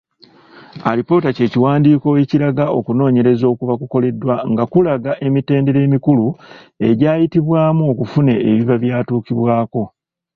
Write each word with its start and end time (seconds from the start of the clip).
Alipoota 0.89 1.29
ky’ekiwandiiko 1.35 2.07
ekiraga 2.23 2.65
okunoonyereza 2.77 3.45
okuba 3.53 3.73
kukoleddwa 3.81 4.35
nga 4.51 4.63
kulaga 4.71 5.11
emitendera 5.27 5.79
emikulu 5.87 6.25
egyayitibwamu 6.87 7.83
okufuna 7.91 8.33
ebiba 8.49 8.75
byatuukibwako. 8.83 9.83